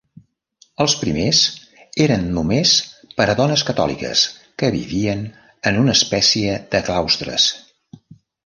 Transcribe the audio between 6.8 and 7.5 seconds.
claustres.